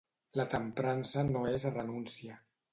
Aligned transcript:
La 0.39 0.45
temprança 0.53 1.27
no 1.29 1.45
és 1.53 1.69
renúncia. 1.79 2.43